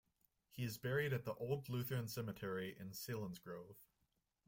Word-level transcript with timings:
He 0.49 0.63
is 0.63 0.79
buried 0.79 1.13
at 1.13 1.25
the 1.25 1.35
Old 1.35 1.69
Lutheran 1.69 2.07
Cemetery 2.07 2.75
in 2.79 2.89
Selinsgrove. 2.89 3.75